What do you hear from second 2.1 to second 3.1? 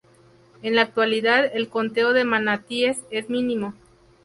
de manatíes